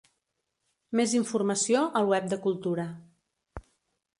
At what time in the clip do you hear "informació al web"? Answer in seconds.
1.19-2.33